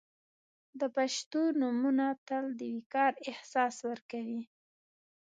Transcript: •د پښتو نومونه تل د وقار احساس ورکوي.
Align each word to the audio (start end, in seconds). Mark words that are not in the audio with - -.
•د 0.79 0.81
پښتو 0.95 1.41
نومونه 1.61 2.05
تل 2.27 2.45
د 2.59 2.61
وقار 2.75 3.11
احساس 3.31 3.75
ورکوي. 3.89 4.41